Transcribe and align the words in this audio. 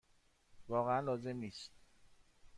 واقعا 0.69 1.01
لازم 1.01 1.37
نیست. 1.39 1.71